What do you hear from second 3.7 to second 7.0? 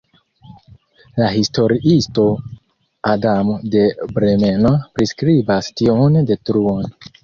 de Bremeno priskribas tiun detruon.